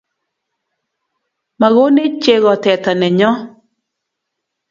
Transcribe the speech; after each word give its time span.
Magonech 1.59 2.15
chego 2.23 2.53
teta 2.63 2.91
nenyo 2.99 3.31